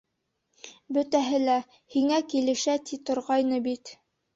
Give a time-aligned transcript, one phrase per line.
[0.97, 1.59] Бөтәһе лә,
[1.99, 3.99] һиңә килешә, ти торғайны бит.